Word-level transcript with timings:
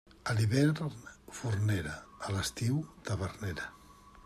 A 0.31 0.33
l'hivern 0.37 0.95
fornera, 1.41 1.93
a 2.29 2.33
l'estiu 2.37 2.83
tavernera. 3.11 3.71